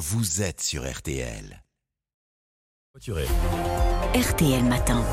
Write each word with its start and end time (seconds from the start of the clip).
vous 0.00 0.40
êtes 0.40 0.62
sur 0.62 0.90
RTL. 0.90 1.62
RTL 4.14 4.64
Matin. 4.64 5.04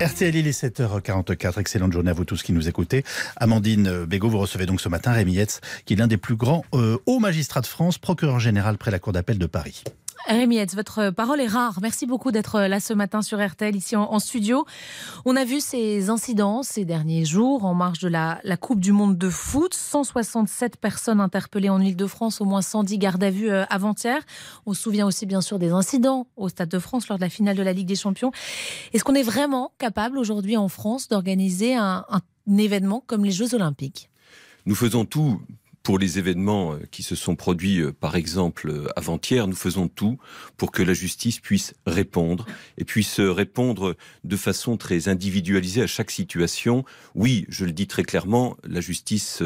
RTL, 0.00 0.34
il 0.34 0.46
est 0.46 0.58
7h44. 0.58 1.60
Excellente 1.60 1.92
journée 1.92 2.10
à 2.10 2.14
vous 2.14 2.24
tous 2.24 2.42
qui 2.42 2.54
nous 2.54 2.70
écoutez. 2.70 3.04
Amandine 3.36 4.06
Bégaud, 4.06 4.30
vous 4.30 4.38
recevez 4.38 4.64
donc 4.64 4.80
ce 4.80 4.88
matin 4.88 5.12
Rémi 5.12 5.38
Hetz, 5.38 5.60
qui 5.84 5.92
est 5.92 5.96
l'un 5.96 6.06
des 6.06 6.16
plus 6.16 6.34
grands 6.34 6.64
euh, 6.72 6.96
hauts 7.04 7.18
magistrats 7.18 7.60
de 7.60 7.66
France, 7.66 7.98
procureur 7.98 8.40
général 8.40 8.78
près 8.78 8.90
la 8.90 8.98
Cour 8.98 9.12
d'appel 9.12 9.36
de 9.36 9.46
Paris. 9.46 9.84
Rémi 10.32 10.56
Hetz, 10.56 10.74
votre 10.74 11.10
parole 11.10 11.40
est 11.40 11.46
rare. 11.46 11.78
Merci 11.82 12.06
beaucoup 12.06 12.32
d'être 12.32 12.60
là 12.60 12.80
ce 12.80 12.92
matin 12.92 13.22
sur 13.22 13.44
RTL, 13.44 13.74
ici 13.76 13.96
en, 13.96 14.18
studio. 14.18 14.64
On 15.24 15.36
a 15.36 15.44
vu 15.44 15.60
ces 15.60 16.10
incidents 16.10 16.62
ces 16.62 16.84
derniers 16.84 17.24
jours 17.24 17.64
en 17.64 17.74
marge 17.74 17.98
de 17.98 18.08
la, 18.08 18.40
Coupe 18.60 18.80
du 18.80 18.92
Monde 18.92 19.18
de 19.18 19.28
foot. 19.28 19.74
167 19.74 20.76
personnes 20.76 21.20
interpellées 21.20 21.68
en 21.68 21.80
Ile-de-France, 21.80 22.40
au 22.40 22.44
moins 22.44 22.62
110 22.62 22.98
gardes 22.98 23.24
à 23.24 23.30
vue 23.30 23.50
euh, 23.50 23.64
avant-hier. 23.68 24.22
On 24.66 24.74
se 24.74 24.82
souvient 24.82 25.06
aussi 25.06 25.26
bien 25.26 25.40
sûr 25.40 25.58
des 25.58 25.70
incidents 25.70 26.26
au 26.36 26.48
Stade 26.48 26.68
de 26.68 26.78
France 26.78 27.08
lors 27.08 27.18
de 27.18 27.22
la 27.22 27.30
finale 27.30 27.56
de 27.56 27.62
la 27.62 27.72
Ligue 27.72 27.88
des 27.88 27.96
Champions. 27.96 28.32
Est-ce 28.92 29.04
qu'on 29.04 29.14
est 29.14 29.22
vraiment 29.22 29.72
capable 29.78 30.18
aujourd'hui 30.18 30.56
en 30.56 30.68
France 30.68 31.08
d'organiser 31.08 31.74
un, 31.74 32.04
un 32.08 32.58
événement 32.58 33.02
comme 33.06 33.24
les 33.24 33.32
Jeux 33.32 33.54
Olympiques? 33.54 34.08
Nous 34.66 34.74
faisons 34.74 35.04
tout 35.04 35.40
pour 35.82 35.98
les 35.98 36.18
événements 36.18 36.74
euh, 36.74 36.78
qui 36.90 37.02
se 37.02 37.14
sont 37.14 37.36
produits, 37.36 37.80
euh, 37.80 37.92
par 37.92 38.16
exemple, 38.16 38.70
euh, 38.70 38.86
avant-hier, 38.96 39.48
nous 39.48 39.56
faisons 39.56 39.88
tout 39.88 40.18
pour 40.56 40.70
que 40.70 40.82
la 40.82 40.94
justice 40.94 41.40
puisse 41.40 41.74
répondre 41.86 42.46
et 42.78 42.84
puisse 42.84 43.20
répondre 43.20 43.96
de 44.24 44.36
façon 44.36 44.76
très 44.76 45.08
individualisée 45.08 45.82
à 45.82 45.86
chaque 45.86 46.10
situation. 46.10 46.84
Oui, 47.14 47.46
je 47.48 47.64
le 47.64 47.72
dis 47.72 47.86
très 47.86 48.04
clairement, 48.04 48.56
la 48.64 48.80
justice 48.80 49.42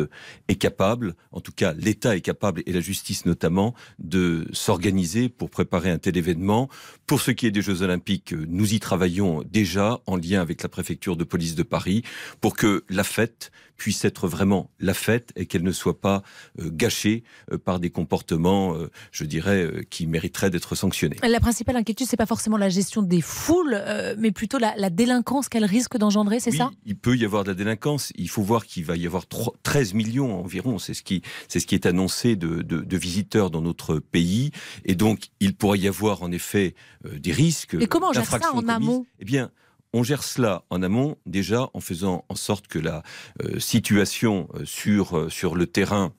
est 0.49 0.57
capable, 0.57 1.15
en 1.33 1.41
tout 1.41 1.53
cas 1.53 1.73
l'État 1.73 2.17
est 2.17 2.21
capable, 2.21 2.63
et 2.67 2.73
la 2.73 2.81
justice 2.81 3.27
notamment, 3.27 3.75
de 3.99 4.47
s'organiser 4.53 5.29
pour 5.29 5.51
préparer 5.51 5.91
un 5.91 5.99
tel 5.99 6.17
événement. 6.17 6.69
Pour 7.07 7.21
ce 7.21 7.31
qui 7.31 7.47
est 7.47 7.51
des 7.51 7.63
Jeux 7.63 7.83
Olympiques, 7.83 8.33
nous 8.33 8.75
y 8.75 8.81
travaillons 8.81 9.43
déjà 9.43 10.01
en 10.07 10.17
lien 10.17 10.41
avec 10.41 10.63
la 10.63 10.69
préfecture 10.69 11.17
de 11.17 11.25
police 11.25 11.55
de 11.55 11.63
Paris 11.63 12.03
pour 12.41 12.57
que 12.57 12.85
la 12.89 13.05
fête 13.05 13.51
puisse 13.77 14.05
être 14.05 14.27
vraiment 14.29 14.71
la 14.81 14.95
fête 14.95 15.33
et 15.37 15.47
qu'elle 15.47 15.63
ne 15.63 15.73
soit 15.73 16.01
pas 16.01 16.23
gâchée 16.59 17.25
euh, 17.53 17.59
par 17.59 17.81
des 17.81 17.91
comportements, 17.91 18.75
euh, 18.75 18.91
je 19.13 19.25
dirais, 19.25 19.87
qui 19.91 20.07
mériteraient 20.07 20.51
d'être 20.51 20.75
sanctionnés. 20.75 21.17
La 21.23 21.41
principale 21.41 21.77
inquiétude, 21.77 22.07
c'est 22.09 22.17
pas 22.17 22.27
forcément 22.27 22.57
la 22.57 22.69
gestion 22.69 23.03
des 23.03 23.21
foules, 23.21 23.83
mais 24.19 24.31
plutôt 24.31 24.59
la, 24.59 24.91
délinquance 24.91 25.49
qu'elle 25.49 25.65
risque 25.65 25.97
d'engendrer, 25.99 26.41
c'est 26.41 26.53
ça? 26.53 26.71
Il 26.87 26.97
peut 26.97 27.17
y 27.17 27.25
avoir 27.25 27.45
de 27.45 27.51
la 27.51 27.55
délinquance. 27.55 28.13
Il 28.17 28.29
faut 28.29 28.43
voir 28.43 28.65
qu'il 28.67 28.85
va 28.85 28.97
y 28.97 29.07
avoir 29.07 29.25
13 29.27 29.95
millions 29.95 30.41
environ, 30.41 30.79
c'est 30.79 30.95
ce 30.95 31.03
qui, 31.03 31.23
c'est 31.49 31.61
ce 31.61 31.67
qui 31.67 31.75
est 31.75 31.87
annoncé 31.87 32.37
de, 32.37 32.63
de, 32.63 32.97
visiteurs 32.97 33.51
dans 33.51 33.61
notre 33.61 33.99
pays, 33.99 34.53
et 34.85 34.95
donc 34.95 35.29
il 35.41 35.55
pourrait 35.55 35.79
y 35.79 35.89
avoir 35.89 36.23
en 36.23 36.33
effet 36.33 36.75
des 37.05 37.33
risques. 37.33 37.75
Mais 37.75 37.87
comment 37.87 38.11
on 38.11 38.13
gère 38.13 38.25
ça 38.25 38.53
en 38.55 38.67
amont? 38.69 39.07
Eh 39.21 39.25
bien, 39.25 39.51
on 39.97 40.03
gère 40.03 40.23
cela 40.23 40.63
en 40.69 40.83
amont 40.83 41.17
déjà 41.25 41.71
en 41.73 41.81
faisant 41.81 42.27
en 42.29 42.35
sorte 42.35 42.67
que 42.67 42.79
la 42.79 43.03
euh, 43.43 43.59
situation 43.59 44.47
euh, 44.55 44.67
sur, 44.67 45.17
euh, 45.17 45.31
sur 45.31 45.55
le 45.55 45.67
terrain 45.67 46.13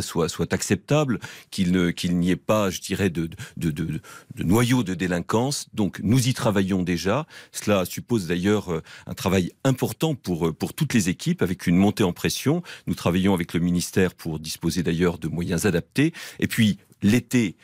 soit, 0.00 0.52
acceptable, 0.52 1.20
qu'il 1.50 1.70
n'y 2.18 2.30
ait 2.30 2.36
pas, 2.36 2.70
je 2.70 2.80
dirais, 2.80 3.10
de, 3.10 3.28
de, 3.56 4.00
noyau 4.38 4.82
de 4.82 4.94
délinquance. 4.94 5.68
Donc, 5.74 6.00
nous 6.02 6.26
y 6.26 6.34
travaillons 6.34 6.82
déjà. 6.82 7.26
Cela 7.52 7.84
suppose 7.84 8.26
d'ailleurs 8.26 8.82
un 9.06 9.14
travail 9.14 9.52
important 9.62 10.16
pour, 10.16 10.52
pour 10.56 10.72
toutes 10.72 10.92
les 10.94 11.08
équipes, 11.08 11.40
avec 11.42 11.68
une 11.68 11.76
montée 11.76 12.02
en 12.02 12.12
pression. 12.12 12.62
Nous 12.88 12.96
travaillons 12.96 13.32
avec 13.32 13.52
le 13.52 13.60
ministère 13.60 14.14
pour 14.14 14.40
disposer 14.40 14.82
d'ailleurs 14.82 15.18
de 15.18 15.28
moyens 15.28 15.66
adaptés. 15.66 16.14
Et 16.40 16.48
puis, 16.48 16.78
l'été 17.02 17.56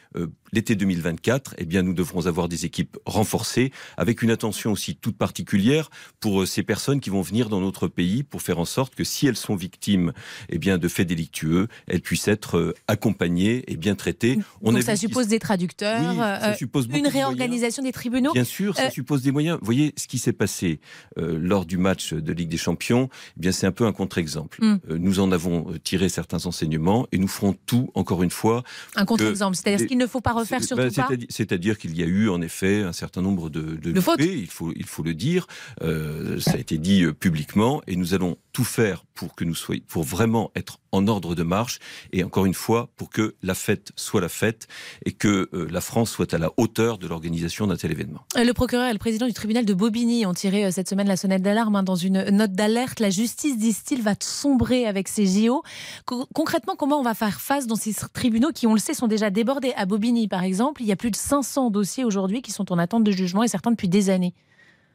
l'été 0.53 0.75
2024, 0.75 1.55
eh 1.59 1.65
bien, 1.65 1.83
nous 1.83 1.95
devrons 1.95 2.27
avoir 2.27 2.49
des 2.49 2.65
équipes 2.65 2.97
renforcées, 3.07 3.73
avec 3.97 4.23
une 4.23 4.31
attention 4.31 4.73
aussi 4.73 4.97
toute 4.97 5.17
particulière 5.17 5.91
pour 6.21 6.43
euh, 6.43 6.47
ces 6.47 6.63
personnes 6.63 7.01
qui 7.01 7.11
vont 7.11 7.23
venir 7.23 7.49
dans 7.49 7.61
notre 7.61 7.89
pays, 7.89 8.23
pour 8.23 8.43
faire 8.43 8.59
en 8.59 8.65
sorte 8.65 8.95
que 8.95 9.05
si 9.05 9.27
elles 9.27 9.37
sont 9.37 9.57
victimes, 9.57 10.13
eh 10.49 10.59
bien, 10.59 10.79
de 10.79 10.89
faits 10.89 11.07
délictueux, 11.07 11.69
elles 11.87 12.01
puissent 12.01 12.29
être 12.29 12.59
euh, 12.59 12.75
accompagnées 12.89 13.65
et 13.69 13.77
bien 13.77 13.95
traitées. 13.95 14.39
On 14.63 14.73
Donc 14.73 14.83
ça 14.83 14.97
suppose 14.97 15.29
des 15.29 15.39
traducteurs, 15.39 16.21
euh, 16.21 16.55
une 16.95 17.09
réorganisation 17.09 17.83
des 17.83 17.93
tribunaux. 17.93 18.33
Bien 18.33 18.45
sûr, 18.45 18.77
ça 18.77 18.91
suppose 18.91 19.23
des 19.23 19.33
moyens. 19.33 19.59
Vous 19.61 19.65
voyez 19.67 19.93
ce 19.97 20.07
qui 20.07 20.19
s'est 20.19 20.33
passé 20.33 20.81
lors 21.17 21.65
du 21.65 21.79
match 21.79 22.13
de 22.13 22.33
Ligue 22.33 22.49
des 22.49 22.57
Champions. 22.57 23.09
Eh 23.37 23.41
bien, 23.41 23.53
c'est 23.53 23.67
un 23.67 23.73
peu 23.73 23.87
un 23.87 23.93
contre-exemple. 23.93 24.59
Hmm. 24.61 24.79
nous 24.89 25.21
en 25.21 25.33
avons 25.33 25.73
tiré 25.83 26.09
certains 26.09 26.47
enseignements 26.47 27.07
et 27.13 27.19
nous 27.19 27.29
ferons 27.29 27.55
tout, 27.67 27.91
encore 27.95 28.23
une 28.23 28.31
fois. 28.31 28.63
Un 28.95 29.05
contre-exemple, 29.05 29.57
c'est-à-dire 29.57 29.87
qu'il 29.87 29.99
ne 29.99 30.07
faut 30.07 30.21
pas 30.21 30.33
refaire 30.37 30.63
surtout 30.63 30.83
bah, 30.97 31.09
C'est-à-dire 31.29 31.79
qu'il 31.79 31.97
y 31.97 32.03
a 32.03 32.07
eu 32.07 32.29
en 32.29 32.41
effet 32.41 32.83
un 32.83 32.93
certain 32.93 33.23
nombre 33.23 33.51
de, 33.51 33.77
de, 33.77 34.01
fautes. 34.01 34.21
Il 34.21 34.47
faut, 34.47 34.73
il 34.75 34.87
faut 34.87 35.03
le 35.03 35.15
dire. 35.15 35.47
Euh, 35.83 36.39
ça 36.41 36.53
a 36.53 36.59
été 36.59 36.79
dit 36.79 37.03
euh, 37.03 37.13
publiquement 37.13 37.83
et 37.87 37.97
nous 37.97 38.15
allons 38.15 38.37
tout 38.57 38.65
faire 38.65 39.05
pour 39.13 39.35
que 39.35 39.45
nous 39.45 39.55
soyons, 39.55 39.83
pour 39.87 40.03
vraiment 40.03 40.51
être 40.57 40.79
en 40.91 41.09
ordre 41.09 41.35
de 41.35 41.43
marche 41.43 41.79
et 42.15 42.25
encore 42.25 42.47
une 42.47 42.55
fois 42.55 42.89
pour 42.97 43.11
que 43.11 43.35
la 43.43 43.55
fête 43.55 43.93
soit 43.97 44.23
la 44.23 44.31
fête 44.31 44.67
et 45.05 45.13
que 45.13 45.51
euh, 45.53 45.69
la 45.71 45.83
France 45.83 46.11
soit 46.11 46.33
à 46.33 46.39
la 46.39 46.51
hauteur 46.57 46.97
de 46.97 47.07
l'organisation 47.07 47.67
d'un 47.67 47.77
tel 47.77 47.93
événement. 47.93 48.25
Le 48.35 48.51
procureur 48.53 48.89
et 48.89 48.95
le 48.95 48.99
président 48.99 49.27
du 49.27 49.35
tribunal 49.35 49.67
de 49.67 49.75
Bobigny 49.75 50.25
ont 50.25 50.33
tiré 50.33 50.73
cette 50.73 50.89
semaine 50.89 51.07
la 51.07 51.19
sonnette 51.19 51.43
d'alarme 51.43 51.77
hein, 51.77 51.83
dans 51.83 51.97
une 51.97 52.31
note 52.31 52.53
d'alerte. 52.53 52.99
La 52.99 53.11
justice, 53.11 53.59
disent-ils, 53.59 54.01
va 54.01 54.15
sombrer 54.19 54.87
avec 54.87 55.09
ces 55.09 55.27
JO. 55.27 55.63
concrètement, 56.07 56.77
comment 56.77 56.99
on 56.99 57.03
va 57.03 57.13
faire 57.13 57.43
face 57.43 57.67
dans 57.67 57.77
ces 57.77 57.93
tribunaux 58.15 58.53
qui, 58.55 58.67
on 58.67 58.73
le 58.73 58.81
sait, 58.81 58.95
sont 58.95 59.07
déjà 59.07 59.29
débordés? 59.29 59.75
À 59.77 59.85
Bobigny, 59.85 60.29
par 60.29 60.45
exemple, 60.45 60.81
il 60.81 60.89
y 60.89 60.93
a 60.93 60.97
plus 60.97 61.11
de 61.11 61.17
500 61.17 61.69
dossiers 61.69 62.05
aujourd'hui 62.05 62.41
qui 62.41 62.53
sont 62.53 62.73
en 62.73 62.79
attente 62.79 63.05
de 63.05 63.13
jugement 63.13 63.43
et 63.43 63.49
certains 63.49 63.73
depuis 63.73 63.91
des 63.91 64.09
années. 64.09 64.33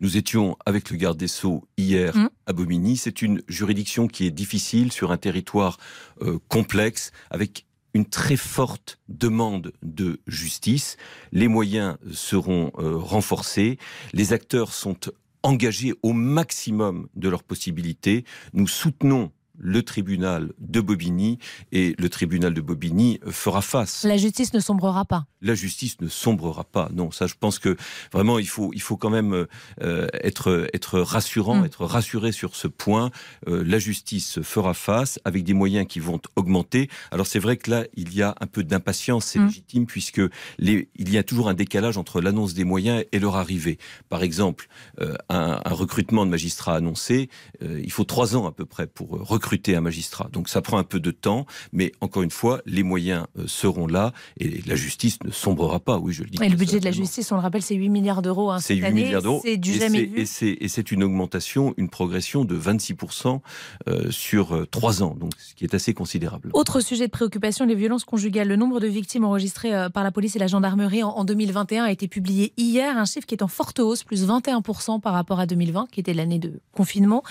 Nous 0.02 0.18
étions 0.18 0.58
avec 0.66 0.90
le 0.90 0.98
garde 0.98 1.18
des 1.18 1.28
Sceaux 1.28 1.68
hier 1.78 2.18
mmh. 2.18 2.30
à 2.48 2.54
Bobigny. 2.54 2.98
C'est 2.98 3.22
une 3.22 3.44
juridiction 3.48 4.08
qui 4.08 4.26
est 4.26 4.32
difficile 4.32 4.92
sur 4.92 5.12
un 5.12 5.18
territoire 5.18 5.78
euh, 6.24 6.40
complexe 6.48 7.12
avec 7.30 7.68
une 7.94 8.06
très 8.06 8.36
forte 8.36 9.00
demande 9.10 9.74
de 9.84 10.20
justice. 10.26 10.98
Les 11.32 11.48
moyens 11.48 11.98
seront 12.12 12.72
euh, 12.80 12.96
renforcés. 12.98 13.78
Les 14.14 14.34
acteurs 14.34 14.74
sont 14.74 14.98
engagés 15.44 15.94
au 16.02 16.14
maximum 16.14 17.08
de 17.16 17.30
leurs 17.30 17.44
possibilités. 17.44 18.26
Nous 18.54 18.68
soutenons 18.68 19.32
le 19.62 19.84
tribunal 19.84 20.52
de 20.60 20.82
Bobigny 20.82 21.38
et 21.72 21.96
le 21.98 22.10
tribunal 22.10 22.54
de 22.54 22.62
Bobigny 22.62 23.20
fera 23.30 23.62
face. 23.62 24.04
La 24.04 24.18
justice 24.18 24.54
ne 24.54 24.60
sombrera 24.60 25.06
pas. 25.06 25.26
La 25.42 25.54
justice 25.54 26.02
ne 26.02 26.08
sombrera 26.08 26.64
pas. 26.64 26.90
Non, 26.94 27.12
ça, 27.12 27.28
je 27.28 27.36
pense 27.40 27.60
que 27.60 27.78
vraiment, 28.12 28.40
il 28.40 28.48
faut, 28.48 28.72
il 28.74 28.82
faut 28.82 28.98
quand 28.98 29.12
même 29.12 29.46
euh, 29.82 30.08
être, 30.24 30.68
être 30.74 31.00
rassurant, 31.00 31.62
mm. 31.62 31.66
être 31.66 31.86
rassuré 31.86 32.32
sur 32.32 32.56
ce 32.56 32.68
point. 32.68 33.12
Euh, 33.48 33.64
la 33.64 33.78
justice 33.78 34.42
fera 34.42 34.74
face 34.74 35.20
avec 35.26 35.44
des 35.44 35.54
moyens 35.54 35.88
qui 35.88 36.00
vont 36.00 36.20
augmenter. 36.36 36.90
Alors 37.12 37.28
c'est 37.28 37.40
vrai 37.40 37.58
que 37.58 37.70
là, 37.70 37.86
il 37.96 38.14
y 38.16 38.24
a 38.24 38.36
un 38.42 38.48
peu 38.48 38.64
d'impatience, 38.64 39.26
c'est 39.26 39.40
mm. 39.40 39.46
légitime 39.46 39.86
puisque 39.86 40.22
les, 40.58 40.90
il 40.96 41.12
y 41.12 41.18
a 41.20 41.24
toujours 41.24 41.50
un 41.50 41.54
décalage 41.54 41.98
entre 41.98 42.20
l'annonce 42.20 42.56
des 42.56 42.64
moyens 42.64 43.04
et 43.12 43.20
leur 43.20 43.36
arrivée. 43.36 43.78
Par 44.10 44.24
exemple, 44.24 44.68
euh, 45.00 45.16
un, 45.30 45.62
un, 45.64 45.74
recrutement 45.74 46.26
de 46.26 46.32
magistrats 46.32 46.76
annoncé, 46.76 47.30
il 47.62 47.92
faut 47.92 48.04
trois 48.04 48.36
ans 48.36 48.46
à 48.46 48.52
peu 48.52 48.66
près 48.66 48.88
pour 48.88 49.10
recruter 49.10 49.51
recruter 49.52 49.76
un 49.76 49.82
magistrat. 49.82 50.30
Donc 50.32 50.48
ça 50.48 50.62
prend 50.62 50.78
un 50.78 50.86
peu 50.86 51.02
de 51.02 51.12
temps, 51.12 51.46
mais 51.74 51.92
encore 52.00 52.24
une 52.24 52.32
fois, 52.32 52.62
les 52.66 52.84
moyens 52.84 53.26
euh, 53.38 53.44
seront 53.48 53.86
là 53.86 54.14
et 54.40 54.62
la 54.66 54.76
justice 54.76 55.18
ne 55.26 55.32
sombrera 55.32 55.82
pas. 55.82 55.98
Oui, 55.98 56.14
je 56.14 56.24
le 56.24 56.30
dis. 56.30 56.42
Et 56.42 56.48
le 56.48 56.56
budget 56.56 56.80
de 56.80 56.86
la 56.86 56.92
justice, 56.92 57.30
on 57.34 57.36
le 57.36 57.42
rappelle, 57.42 57.62
c'est 57.62 57.76
8 57.76 57.90
milliards 57.90 58.22
d'euros. 58.22 58.50
Hein, 58.50 58.60
c'est 58.62 58.76
8 58.76 58.92
milliards 58.94 59.22
d'euros. 59.22 59.42
C'est 59.44 59.58
du 59.58 59.74
jamais 59.74 60.06
vu. 60.06 60.22
Et 60.22 60.68
c'est 60.70 60.92
une 60.92 61.04
augmentation, 61.04 61.74
une 61.76 61.90
progression 61.90 62.46
de 62.46 62.58
26% 62.58 63.42
euh, 63.90 64.10
sur 64.10 64.66
3 64.72 65.02
euh, 65.02 65.06
ans, 65.06 65.16
donc 65.20 65.34
ce 65.38 65.54
qui 65.54 65.66
est 65.66 65.74
assez 65.74 65.94
considérable. 65.94 66.50
Autre 66.54 66.80
sujet 66.80 67.08
de 67.08 67.12
préoccupation, 67.12 67.66
les 67.66 67.76
violences 67.76 68.06
conjugales. 68.06 68.48
Le 68.48 68.56
nombre 68.56 68.80
de 68.80 68.88
victimes 68.88 69.26
enregistrées 69.26 69.88
par 69.94 70.06
la 70.06 70.12
police 70.12 70.38
et 70.38 70.40
la 70.40 70.48
gendarmerie 70.48 71.04
en 71.04 71.26
2021 71.26 71.84
a 71.84 71.92
été 71.92 72.08
publié 72.08 72.54
hier, 72.56 72.98
un 72.98 73.06
chiffre 73.06 73.28
qui 73.28 73.36
est 73.36 73.44
en 73.44 73.50
forte 73.50 73.80
hausse, 73.80 74.06
plus 74.06 74.26
21% 74.26 75.02
par 75.02 75.12
rapport 75.14 75.42
à 75.42 75.46
2020, 75.46 75.88
qui 75.92 76.00
était 76.00 76.14
l'année 76.14 76.40
de 76.40 76.62
confinement. 76.72 77.24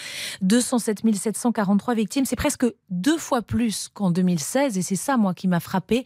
207 0.42 1.00
743 1.16 1.94
victimes 1.94 2.09
c'est 2.24 2.36
presque 2.36 2.66
deux 2.88 3.18
fois 3.18 3.42
plus 3.42 3.88
qu'en 3.92 4.10
2016, 4.10 4.78
et 4.78 4.82
c'est 4.82 4.96
ça, 4.96 5.16
moi, 5.16 5.34
qui 5.34 5.48
m'a 5.48 5.60
frappé. 5.60 6.04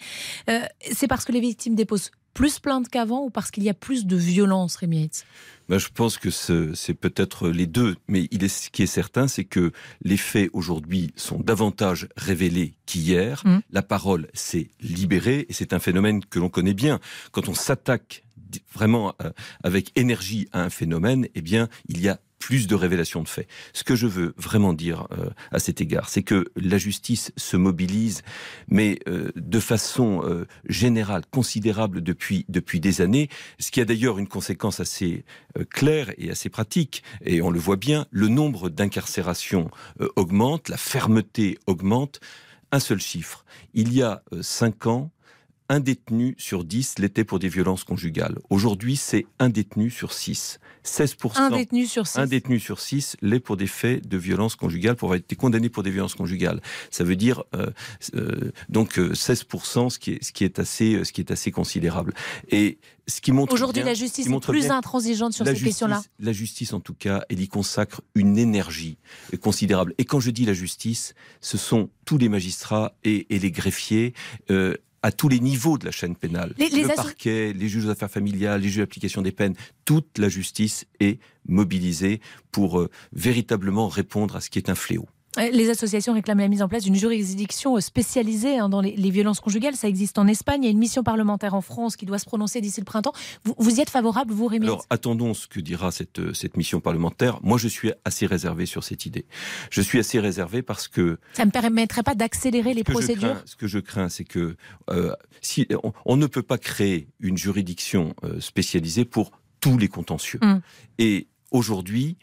Euh, 0.49 0.61
c'est 0.93 1.09
parce 1.09 1.25
que 1.25 1.33
les 1.33 1.41
victimes 1.41 1.75
déposent 1.75 2.11
plus 2.35 2.59
plaintes 2.59 2.89
qu'avant 2.89 3.25
ou 3.25 3.31
parce 3.31 3.51
qu'il 3.51 3.63
y 3.63 3.71
a 3.71 3.75
plus 3.75 4.07
de 4.07 4.17
violence, 4.17 4.77
Rémi 4.77 5.09
ben, 5.69 5.79
Je 5.79 5.89
pense 5.95 6.19
que 6.19 6.31
c'est 6.31 6.95
peut-être 6.95 7.49
les 7.49 7.67
deux, 7.67 7.97
mais 8.09 8.27
il 8.33 8.45
est, 8.45 8.49
ce 8.49 8.71
qui 8.71 8.83
est 8.83 8.87
certain, 8.87 9.29
c'est 9.29 9.45
que 9.45 9.73
les 10.03 10.17
faits 10.17 10.51
aujourd'hui 10.53 11.13
sont 11.17 11.39
davantage 11.39 12.09
révélés 12.17 12.75
qu'hier. 12.87 13.43
Mmh. 13.45 13.59
La 13.71 13.83
parole 13.83 14.29
s'est 14.35 14.69
libérée 14.81 15.47
et 15.49 15.53
c'est 15.53 15.73
un 15.73 15.79
phénomène 15.79 16.25
que 16.25 16.41
l'on 16.41 16.51
connaît 16.51 16.75
bien. 16.75 16.99
Quand 17.31 17.49
on 17.49 17.55
s'attaque 17.55 18.25
vraiment 18.73 19.15
euh, 19.23 19.31
avec 19.63 19.97
énergie 19.97 20.49
à 20.53 20.63
un 20.63 20.71
phénomène, 20.71 21.29
eh 21.35 21.43
bien, 21.43 21.69
il 21.89 22.01
y 22.01 22.09
a 22.09 22.19
plus 22.45 22.67
de 22.67 22.75
révélations 22.75 23.23
de 23.23 23.29
faits. 23.29 23.49
Ce 23.73 23.85
que 23.85 23.97
je 23.97 24.07
veux 24.07 24.35
vraiment 24.37 24.75
dire 24.75 25.09
euh, 25.13 25.31
à 25.51 25.59
cet 25.59 25.81
égard, 25.81 26.11
c'est 26.11 26.23
que 26.23 26.45
la 26.57 26.77
justice 26.77 27.33
se 27.39 27.57
mobilise, 27.57 28.21
mais 28.69 28.99
euh, 29.09 29.31
de 29.35 29.61
façon 29.61 30.21
euh, 30.25 30.47
générale, 30.69 31.23
considérable 31.31 32.03
depuis, 32.03 32.45
depuis 32.51 32.81
des 32.81 33.01
années, 33.01 33.31
ce 33.59 33.71
qui 33.71 33.81
a 33.81 33.87
d'ailleurs 33.87 34.19
une 34.19 34.29
conséquence 34.29 34.79
assez 34.79 35.25
claire 35.71 36.13
et 36.19 36.31
assez 36.31 36.51
pratique, 36.51 37.03
et 37.25 37.41
on 37.41 37.51
le 37.51 37.59
voit 37.59 37.77
bien, 37.77 38.05
le 38.11 38.29
nombre 38.29 38.69
d'incarcérations 38.69 39.71
augmente, 40.15 40.69
la 40.69 40.77
fermeté 40.77 41.59
augmente. 41.67 42.21
Un 42.73 42.81
seul 42.81 43.01
chiffre. 43.01 43.47
Il 43.73 43.95
y 43.95 44.03
a 44.03 44.23
cinq 44.43 44.87
ans, 44.87 45.11
un 45.69 45.81
détenu 45.81 46.35
sur 46.39 46.65
dix 46.65 46.99
l'était 46.99 47.25
pour 47.25 47.39
des 47.39 47.49
violences 47.49 47.85
conjugales. 47.85 48.39
Aujourd'hui, 48.51 48.97
c'est 48.97 49.27
un 49.39 49.49
détenu 49.49 49.91
sur 49.91 50.13
six. 50.13 50.59
16%. 50.85 51.39
Un 51.39 51.51
détenu 51.51 51.87
sur 51.87 52.07
6. 52.07 52.19
Un 52.19 52.27
détenu 52.27 52.61
sur 52.61 52.81
6 52.81 53.17
l'est 53.23 53.41
pour 53.41 53.57
des 53.57 53.67
faits 53.67 54.07
de 54.07 54.17
violence 54.19 54.55
conjugale, 54.55 54.97
pour 54.97 55.09
avoir 55.09 55.19
été 55.19 55.35
condamné 55.35 55.69
pour 55.69 55.83
des 55.83 55.91
violences 55.91 56.15
conjugales. 56.15 56.61
Ça 56.91 57.05
veut 57.05 57.17
dire 57.17 57.43
euh, 57.55 57.71
euh, 58.15 58.53
donc 58.69 58.99
16%, 58.99 59.87
euh, 59.87 59.89
ce 59.89 59.99
qui 59.99 60.13
est, 60.13 60.25
ce 60.25 60.33
qui 60.33 60.45
est 60.45 60.59
assez, 60.59 61.03
ce 61.05 61.13
qui 61.13 61.21
est 61.21 61.31
assez 61.31 61.51
considérable. 61.51 62.13
Et 62.51 62.79
ce 63.07 63.21
qui 63.21 63.33
montre 63.33 63.53
aujourd'hui 63.53 63.83
la 63.83 63.95
justice 63.95 64.27
est 64.27 64.41
plus 64.41 64.71
intransigeante 64.71 65.33
sur 65.33 65.47
ces 65.47 65.55
questions-là. 65.55 66.03
La 66.21 66.33
justice, 66.33 66.73
en 66.73 66.81
tout 66.81 66.95
cas, 66.95 67.25
elle 67.29 67.41
y 67.41 67.49
consacre 67.49 68.03
une 68.15 68.39
énergie 68.39 68.99
considérable. 69.41 69.95
Et 69.99 70.05
quand 70.05 70.21
je 70.21 70.31
dis 70.31 70.45
la 70.45 70.55
justice, 70.55 71.15
ce 71.41 71.59
sont 71.59 71.91
tous 72.05 72.19
les 72.19 72.29
magistrats 72.29 72.95
et, 73.05 73.35
et 73.35 73.39
les 73.39 73.51
greffiers 73.51 74.15
à 75.05 75.13
tous 75.13 75.29
les 75.29 75.39
niveaux 75.39 75.77
de 75.77 75.85
la 75.85 75.91
chaîne 75.91 76.17
pénale. 76.17 76.55
le 76.59 76.95
parquet, 76.95 77.53
les 77.53 77.69
juges 77.69 77.85
aux 77.85 77.91
affaires 77.91 78.11
familiales, 78.11 78.63
les 78.63 78.69
juges 78.69 78.79
d'application 78.79 79.21
des 79.21 79.33
peines, 79.33 79.55
toute 79.85 80.17
la 80.17 80.31
justice 80.31 80.87
est 80.99 81.21
mobilisée 81.47 82.23
pour 82.51 82.81
euh, 82.81 82.91
véritablement 83.13 83.89
répondre 83.89 84.35
à 84.35 84.41
ce 84.41 84.49
qui 84.49 84.59
est 84.59 84.71
un 84.71 84.75
fléau. 84.75 85.07
Les 85.37 85.71
associations 85.71 86.13
réclament 86.13 86.41
la 86.41 86.49
mise 86.49 86.63
en 86.63 86.69
place 86.69 86.85
d'une 86.85 86.95
juridiction 86.95 87.81
spécialisée 87.81 88.59
hein, 88.59 88.69
dans 88.69 88.81
les, 88.81 89.11
violences 89.11 89.41
conjugales. 89.41 89.75
Ça 89.75 89.89
existe 89.89 90.19
en 90.19 90.27
Espagne. 90.27 90.63
Il 90.63 90.67
y 90.67 90.69
a 90.69 90.71
une 90.71 90.79
mission 90.79 91.03
parlementaire 91.03 91.55
en 91.55 91.61
France 91.61 91.97
qui 91.97 92.07
doit 92.07 92.19
se 92.19 92.25
prononcer 92.25 92.61
d'ici 92.61 92.81
le 92.81 92.85
printemps. 92.85 93.13
Vous, 93.45 93.79
y 93.79 93.81
êtes 93.81 93.91
favorable, 93.91 94.33
vous, 94.33 94.47
Rémi 94.47 94.67
Alors, 94.67 94.85
attendons 94.91 95.35
ce 95.35 95.47
que 95.47 95.61
dira 95.61 95.91
cette, 95.91 96.35
cette 96.35 96.57
mission 96.57 96.81
parlementaire. 96.81 97.39
Moi, 97.43 97.59
je 97.59 97.69
suis 97.69 97.93
assez 98.05 98.27
réservé 98.27 98.67
sur 98.67 98.85
cette 98.85 99.07
idée. 99.07 99.27
Je 99.71 99.81
suis 99.81 99.99
assez 99.99 100.21
réservé 100.21 100.63
parce 100.63 100.89
que... 100.89 101.19
Ça 101.33 101.43
ne 101.43 101.47
me 101.47 101.53
permettrait 101.53 102.03
pas 102.03 102.15
d'accélérer 102.15 102.75
les 102.75 102.85
procédures 102.85 103.43
Ce 103.45 103.57
que 103.57 103.67
je 103.67 103.79
crains, 103.79 104.09
c'est 104.09 104.25
que 104.25 104.57
euh, 104.91 105.15
si, 105.41 105.67
on, 106.05 106.17
ne 106.17 106.27
peut 106.27 106.43
pas 106.43 106.59
créer 106.59 107.09
une 107.21 107.37
juridiction 107.37 108.15
euh, 108.25 108.41
spécialisée 108.41 109.05
pour 109.05 109.33
tous 109.61 109.79
les 109.79 109.89
contentieux. 109.89 110.39
Hum. 110.43 110.61
Et 110.99 111.29
aujourd'hui, 111.51 112.17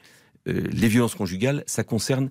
euh, 0.47 0.67
les 0.71 0.87
violences 0.87 1.15
conjugales, 1.15 1.63
ça 1.67 1.83
concerne 1.83 2.29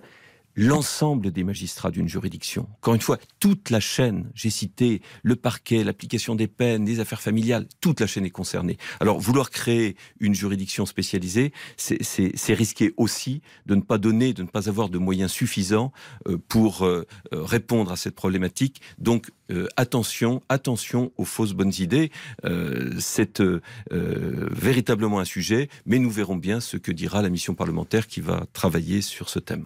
l'ensemble 0.56 1.30
des 1.30 1.44
magistrats 1.44 1.90
d'une 1.90 2.08
juridiction. 2.08 2.68
Encore 2.76 2.94
une 2.94 3.00
fois, 3.00 3.18
toute 3.38 3.70
la 3.70 3.80
chaîne, 3.80 4.30
j'ai 4.34 4.50
cité 4.50 5.00
le 5.22 5.36
parquet, 5.36 5.84
l'application 5.84 6.34
des 6.34 6.48
peines, 6.48 6.84
les 6.86 7.00
affaires 7.00 7.20
familiales, 7.20 7.66
toute 7.80 8.00
la 8.00 8.06
chaîne 8.06 8.24
est 8.24 8.30
concernée. 8.30 8.76
Alors, 9.00 9.20
vouloir 9.20 9.50
créer 9.50 9.96
une 10.18 10.34
juridiction 10.34 10.86
spécialisée, 10.86 11.52
c'est 11.76 12.54
risquer 12.54 12.92
aussi 12.96 13.42
de 13.66 13.74
ne 13.74 13.80
pas 13.80 13.98
donner, 13.98 14.32
de 14.32 14.42
ne 14.42 14.48
pas 14.48 14.68
avoir 14.68 14.88
de 14.88 14.98
moyens 14.98 15.30
suffisants 15.32 15.92
euh, 16.28 16.36
pour 16.48 16.84
euh, 16.84 17.06
euh, 17.32 17.42
répondre 17.42 17.92
à 17.92 17.96
cette 17.96 18.14
problématique. 18.14 18.80
Donc, 18.98 19.30
attention, 19.76 20.42
attention 20.48 21.10
aux 21.16 21.24
fausses 21.24 21.54
bonnes 21.54 21.72
idées. 21.80 22.12
c'est 23.00 23.42
véritablement 23.90 25.18
un 25.18 25.24
sujet, 25.24 25.68
mais 25.86 25.98
nous 25.98 26.10
verrons 26.10 26.36
bien 26.36 26.60
ce 26.60 26.76
que 26.76 26.92
dira 26.92 27.20
la 27.20 27.30
mission 27.30 27.56
parlementaire 27.56 28.06
qui 28.06 28.20
va 28.20 28.46
travailler 28.52 29.02
sur 29.02 29.28
ce 29.28 29.40
thème. 29.40 29.64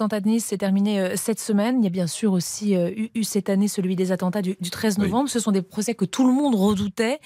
L'attentat 0.00 0.20
de 0.20 0.28
Nice 0.28 0.46
s'est 0.46 0.56
terminé 0.56 0.98
euh, 0.98 1.14
cette 1.16 1.40
semaine. 1.40 1.80
Il 1.80 1.84
y 1.84 1.86
a 1.86 1.90
bien 1.90 2.06
sûr 2.06 2.32
aussi 2.32 2.74
euh, 2.74 2.90
eu, 3.14 3.22
cette 3.22 3.50
année 3.50 3.68
celui 3.68 3.96
des 3.96 4.12
attentats 4.12 4.40
du, 4.40 4.56
13 4.56 4.96
novembre. 4.96 5.28
Ce 5.28 5.38
sont 5.38 5.52
des 5.52 5.60
procès 5.60 5.94
que 5.94 6.06
tout 6.06 6.26
le 6.26 6.32
monde 6.32 6.54
redoutait. 6.54 7.20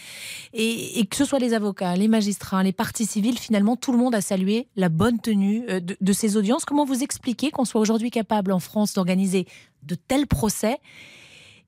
Et, 0.52 1.06
que 1.06 1.16
ce 1.16 1.24
soit 1.24 1.38
les 1.38 1.54
avocats, 1.54 1.94
les 1.94 2.08
magistrats, 2.08 2.64
les 2.64 2.72
partis 2.72 3.06
civils, 3.06 3.38
finalement, 3.38 3.76
tout 3.76 3.92
le 3.92 3.98
monde 3.98 4.14
a 4.16 4.20
salué 4.20 4.66
la 4.74 4.88
bonne 4.88 5.20
tenue 5.20 5.62
euh, 5.68 5.78
de, 5.80 6.12
ces 6.12 6.36
audiences. 6.36 6.64
Comment 6.64 6.84
vous 6.84 7.04
expliquez 7.04 7.52
qu'on 7.52 7.64
soit 7.64 7.80
aujourd'hui 7.80 8.10
capable 8.10 8.50
en 8.50 8.58
France 8.58 8.94
d'organiser 8.94 9.46
de 9.84 9.94
tels 9.94 10.26
procès 10.26 10.78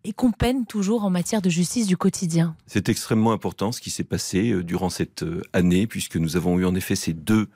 et 0.02 0.12
qu'on 0.12 0.32
peine 0.32 0.66
toujours 0.66 1.04
en 1.04 1.10
matière 1.10 1.40
de 1.40 1.50
justice 1.50 1.86
du 1.86 1.96
quotidien? 1.96 2.56
C'est 2.66 2.88
extrêmement 2.88 3.30
important 3.30 3.70
ce 3.70 3.80
qui 3.80 3.90
s'est 3.90 4.04
passé 4.04 4.62
durant 4.64 4.90
cette 4.90 5.24
année, 5.52 5.86
puisque 5.86 6.16
nous 6.16 6.36
avons 6.36 6.58
eu 6.58 6.64
en 6.64 6.74
effet 6.74 6.96
ces 6.96 7.12
deux 7.12 7.48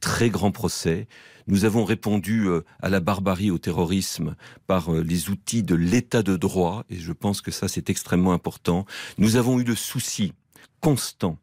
très 0.00 0.30
grands 0.30 0.52
procès 0.52 1.08
nous 1.48 1.64
avons 1.64 1.84
répondu 1.84 2.48
euh, 2.48 2.64
à 2.80 2.88
la 2.88 3.00
barbarie, 3.00 3.50
au 3.50 3.58
terrorisme 3.58 4.34
par 4.66 4.92
euh, 4.92 5.02
les 5.02 5.30
outils 5.30 5.62
de 5.62 5.74
l'état 5.74 6.22
de 6.22 6.36
droit, 6.36 6.84
et 6.90 6.96
je 6.96 7.12
pense 7.12 7.40
que 7.40 7.50
ça 7.50 7.68
c'est 7.68 7.88
extrêmement 7.88 8.32
important. 8.32 8.84
Nous 9.18 9.36
avons 9.36 9.60
eu 9.60 9.64
le 9.64 9.76
souci 9.76 10.32
constant 10.80 11.38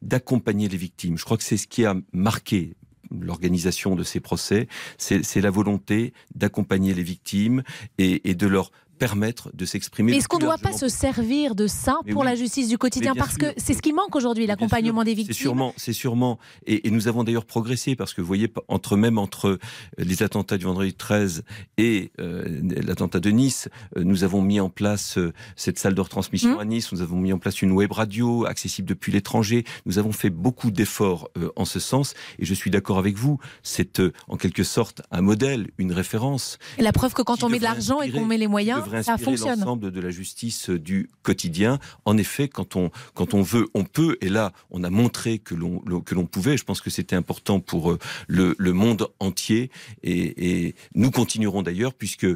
d'accompagner 0.00 0.68
les 0.68 0.76
victimes. 0.76 1.18
Je 1.18 1.24
crois 1.24 1.36
que 1.36 1.42
c'est 1.42 1.56
ce 1.56 1.66
qui 1.66 1.84
a 1.84 1.96
marqué 2.12 2.74
l'organisation 3.10 3.96
de 3.96 4.02
ces 4.02 4.20
procès, 4.20 4.68
c'est 4.98 5.40
la 5.40 5.50
volonté 5.50 6.12
d'accompagner 6.34 6.92
les 6.92 7.02
victimes 7.02 7.62
et, 7.96 8.28
et 8.28 8.34
de 8.34 8.46
leur 8.46 8.70
permettre 8.98 9.50
de 9.54 9.64
s'exprimer. 9.64 10.12
Est-ce 10.14 10.28
qu'on 10.28 10.38
ne 10.38 10.44
doit 10.44 10.58
pas 10.58 10.72
se 10.72 10.88
servir 10.88 11.54
de 11.54 11.66
ça 11.66 11.98
pour 12.12 12.24
la 12.24 12.34
justice 12.34 12.68
du 12.68 12.78
quotidien? 12.78 13.14
Parce 13.14 13.36
que 13.36 13.46
c'est 13.56 13.74
ce 13.74 13.82
qui 13.82 13.92
manque 13.92 14.14
aujourd'hui, 14.16 14.46
l'accompagnement 14.46 15.04
des 15.04 15.14
victimes. 15.14 15.34
C'est 15.34 15.40
sûrement, 15.40 15.74
c'est 15.76 15.92
sûrement. 15.92 16.38
Et, 16.66 16.90
nous 16.90 17.06
avons 17.06 17.22
d'ailleurs 17.22 17.44
progressé 17.44 17.94
parce 17.96 18.12
que 18.12 18.20
vous 18.20 18.26
voyez, 18.26 18.52
entre 18.66 18.96
même 18.96 19.18
entre 19.18 19.58
les 19.98 20.22
attentats 20.22 20.58
du 20.58 20.64
vendredi 20.64 20.94
13 20.94 21.44
et 21.76 22.10
euh, 22.18 22.60
l'attentat 22.82 23.20
de 23.20 23.30
Nice, 23.30 23.68
euh, 23.96 24.02
nous 24.04 24.24
avons 24.24 24.42
mis 24.42 24.58
en 24.58 24.68
place 24.68 25.18
euh, 25.18 25.32
cette 25.54 25.78
salle 25.78 25.94
de 25.94 26.00
retransmission 26.00 26.56
mmh. 26.56 26.60
à 26.60 26.64
Nice. 26.64 26.92
Nous 26.92 27.02
avons 27.02 27.16
mis 27.16 27.32
en 27.32 27.38
place 27.38 27.62
une 27.62 27.72
web 27.72 27.92
radio 27.92 28.46
accessible 28.46 28.88
depuis 28.88 29.12
l'étranger. 29.12 29.64
Nous 29.86 29.98
avons 29.98 30.12
fait 30.12 30.30
beaucoup 30.30 30.70
d'efforts 30.70 31.28
en 31.56 31.64
ce 31.64 31.78
sens. 31.78 32.14
Et 32.38 32.44
je 32.44 32.54
suis 32.54 32.70
d'accord 32.70 32.98
avec 32.98 33.16
vous. 33.16 33.38
C'est 33.62 34.02
en 34.28 34.36
quelque 34.36 34.64
sorte 34.64 35.02
un 35.10 35.20
modèle, 35.20 35.68
une 35.78 35.92
référence. 35.92 36.58
Et 36.78 36.82
la 36.82 36.92
preuve 36.92 37.14
que 37.14 37.22
quand 37.22 37.44
on 37.44 37.48
met 37.48 37.58
de 37.58 37.64
l'argent 37.64 38.00
et 38.00 38.10
qu'on 38.10 38.24
met 38.24 38.38
les 38.38 38.48
moyens 38.48 38.82
inspirer 38.94 39.36
l'ensemble 39.36 39.90
de 39.90 40.00
la 40.00 40.10
justice 40.10 40.70
euh, 40.70 40.78
du 40.78 41.10
quotidien. 41.22 41.78
En 42.04 42.16
effet, 42.16 42.48
quand 42.48 42.76
on, 42.76 42.90
quand 43.14 43.34
on 43.34 43.42
veut, 43.42 43.68
on 43.74 43.84
peut. 43.84 44.16
Et 44.20 44.28
là, 44.28 44.52
on 44.70 44.84
a 44.84 44.90
montré 44.90 45.38
que 45.38 45.54
l'on, 45.54 46.26
pouvait. 46.26 46.56
Je 46.56 46.64
pense 46.64 46.80
que 46.80 46.90
c'était 46.90 47.16
important 47.16 47.60
pour 47.60 47.92
euh, 47.92 47.98
le, 48.26 48.54
le 48.58 48.72
monde 48.72 49.08
entier. 49.20 49.70
Et, 50.02 50.66
et 50.66 50.74
nous 50.94 51.10
continuerons 51.10 51.62
d'ailleurs, 51.62 51.94
puisque 51.94 52.26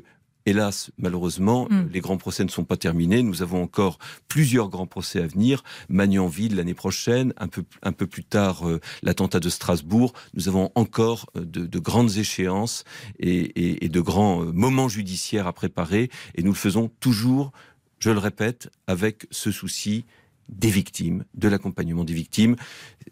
Hélas, 0.47 0.91
malheureusement, 0.99 1.69
hmm. 1.71 1.89
les 1.93 2.01
grands 2.01 2.17
procès 2.17 2.45
ne 2.45 2.49
sont 2.51 2.65
pas 2.65 2.77
terminés. 2.77 3.23
Nous 3.23 3.43
avons 3.43 3.63
encore 3.63 3.99
plusieurs 4.29 4.69
grands 4.69 4.87
procès 4.87 5.21
à 5.21 5.27
venir. 5.27 5.63
Magnanville 5.89 6.57
l'année 6.57 6.75
prochaine, 6.75 7.33
un 7.37 7.49
peu, 7.49 7.65
un 7.83 7.93
peu 7.93 8.07
plus 8.07 8.25
tard, 8.25 8.69
euh, 8.69 8.81
l'attentat 9.03 9.41
de 9.41 9.49
Strasbourg. 9.49 10.13
Nous 10.35 10.49
avons 10.49 10.71
encore 10.75 11.31
euh, 11.37 11.45
de, 11.45 11.79
grandes 11.79 12.17
échéances 12.17 12.85
et, 13.19 13.85
et, 13.85 13.89
de 13.89 14.01
grands 14.01 14.43
euh, 14.43 14.53
moments 14.53 14.89
judiciaires 14.89 15.47
à 15.47 15.53
préparer. 15.53 16.11
Et 16.35 16.43
nous 16.43 16.53
le 16.53 16.57
faisons 16.57 16.91
toujours, 17.01 17.53
je 17.99 18.11
le 18.11 18.19
répète, 18.19 18.71
avec 18.87 19.27
ce 19.31 19.51
souci 19.51 20.05
des 20.49 20.71
victimes, 20.71 21.25
de 21.35 21.49
l'accompagnement 21.49 22.05
des 22.05 22.15
victimes, 22.15 22.57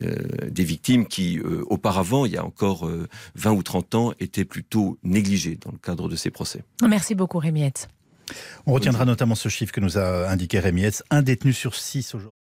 euh, 0.02 0.16
des 0.50 0.64
victimes 0.64 1.06
qui, 1.06 1.38
euh, 1.38 1.64
auparavant, 1.68 2.26
il 2.26 2.32
y 2.32 2.36
a 2.36 2.44
encore 2.44 2.88
20 3.34 3.50
euh, 3.50 3.54
ou 3.54 3.62
30 3.62 3.94
ans, 3.94 4.12
étaient 4.20 4.44
plutôt 4.44 4.98
négligées 5.02 5.56
dans 5.56 5.72
le 5.72 5.78
cadre 5.78 6.08
de 6.08 6.16
ces 6.16 6.30
procès. 6.30 6.64
Merci 6.86 7.14
beaucoup, 7.14 7.38
Rémiette. 7.38 7.88
On 8.66 8.72
retiendra 8.72 9.04
notamment 9.04 9.34
ce 9.34 9.48
chiffre 9.48 9.72
que 9.72 9.80
nous 9.80 9.98
a 9.98 10.28
indiqué 10.28 10.60
Rémiette, 10.60 11.02
un 11.10 11.22
détenu 11.22 11.52
sur 11.52 11.74
six 11.74 12.14
aujourd'hui. 12.14 12.39